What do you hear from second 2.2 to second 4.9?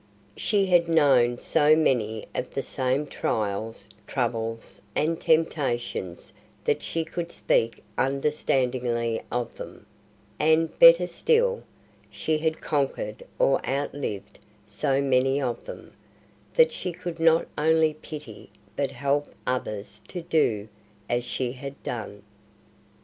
of the same trials, troubles,